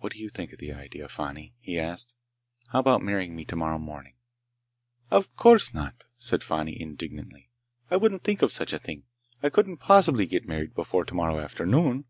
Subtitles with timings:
[0.00, 2.16] "What do you think of the idea, Fani?" he asked.
[2.72, 4.16] "How about marrying me tomorrow morning?"
[5.08, 7.52] "Of course not!" said Fani indignantly.
[7.88, 9.04] "I wouldn't think of such a thing!
[9.44, 12.06] I couldn't possibly get married before tomorrow afternoon!"